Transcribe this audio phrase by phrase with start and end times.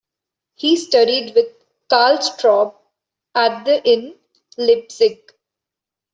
[0.55, 1.45] He studied with
[1.87, 2.73] Karl Straube
[3.35, 4.15] at the in
[4.57, 5.31] Leipzig.